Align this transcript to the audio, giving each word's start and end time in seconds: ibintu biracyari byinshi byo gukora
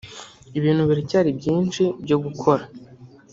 ibintu 0.57 0.81
biracyari 0.89 1.29
byinshi 1.39 1.83
byo 2.03 2.17
gukora 2.23 2.63